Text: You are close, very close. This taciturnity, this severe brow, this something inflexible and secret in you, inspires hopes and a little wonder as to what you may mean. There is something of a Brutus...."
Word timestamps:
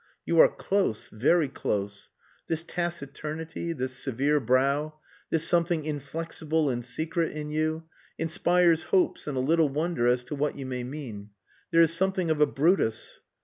You 0.25 0.39
are 0.39 0.49
close, 0.49 1.09
very 1.09 1.47
close. 1.47 2.09
This 2.47 2.63
taciturnity, 2.63 3.71
this 3.71 3.95
severe 3.95 4.39
brow, 4.39 4.95
this 5.29 5.47
something 5.47 5.85
inflexible 5.85 6.71
and 6.71 6.83
secret 6.83 7.33
in 7.33 7.51
you, 7.51 7.83
inspires 8.17 8.85
hopes 8.89 9.27
and 9.27 9.37
a 9.37 9.41
little 9.41 9.69
wonder 9.69 10.07
as 10.07 10.23
to 10.23 10.35
what 10.35 10.57
you 10.57 10.65
may 10.65 10.83
mean. 10.83 11.29
There 11.69 11.83
is 11.83 11.93
something 11.93 12.31
of 12.31 12.41
a 12.41 12.47
Brutus...." 12.47 13.19